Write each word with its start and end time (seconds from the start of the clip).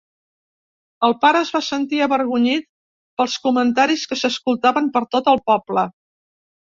El 1.07 1.11
pare 1.25 1.41
es 1.43 1.49
va 1.55 1.59
sentir 1.65 1.99
avergonyit 2.05 2.65
pels 3.21 3.35
comentaris 3.43 4.07
que 4.13 4.17
s'escoltaven 4.23 4.89
per 4.97 5.03
tot 5.17 5.31
el 5.35 5.43
poble. 5.51 5.85